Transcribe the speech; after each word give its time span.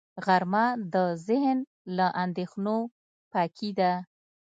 غرمه 0.25 0.65
د 0.93 0.95
ذهن 1.27 1.57
له 1.97 2.07
اندېښنو 2.23 2.77
پاکي 3.33 3.69
ده 3.79 3.91